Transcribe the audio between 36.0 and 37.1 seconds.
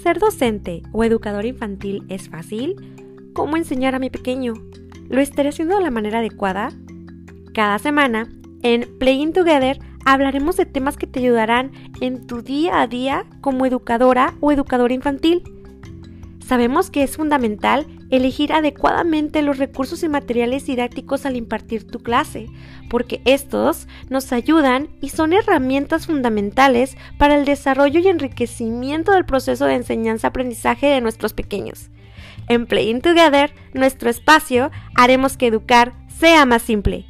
sea más simple.